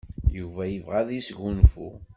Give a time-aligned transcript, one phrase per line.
[0.37, 1.87] Yuba yebɣa ad yesgunfu?